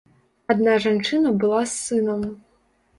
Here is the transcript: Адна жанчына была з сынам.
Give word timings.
Адна 0.53 0.73
жанчына 0.87 1.37
была 1.47 1.63
з 1.75 1.77
сынам. 1.85 2.29